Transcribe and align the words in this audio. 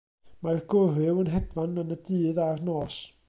Mae'r 0.45 0.63
gwryw 0.73 1.21
yn 1.25 1.29
hedfan 1.35 1.79
yn 1.83 1.97
y 1.97 2.01
dydd 2.09 2.43
a'r 2.47 2.67
nos. 2.71 2.99